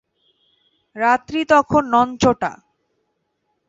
[0.95, 2.51] রাত্রি তখন নঞ্চটা।